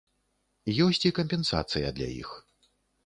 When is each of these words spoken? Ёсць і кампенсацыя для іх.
Ёсць 0.87 1.05
і 1.09 1.13
кампенсацыя 1.19 1.93
для 2.01 2.09
іх. 2.21 2.29